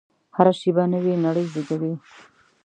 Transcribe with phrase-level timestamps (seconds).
[0.35, 1.93] هره شېبه نوې نړۍ زېږوي.